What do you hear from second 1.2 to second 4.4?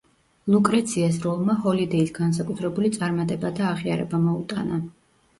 როლმა ჰოლიდეის განსაკუთრებული წარმატება და აღიარება